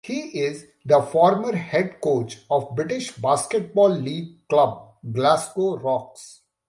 He 0.03 0.19
is 0.45 0.65
the 0.83 1.03
former 1.03 1.55
head 1.55 2.01
coach 2.01 2.39
of 2.49 2.73
British 2.75 3.15
Basketball 3.17 3.89
League 3.89 4.47
club 4.47 4.93
Glasgow 5.13 5.77
Rocks. 5.77 6.41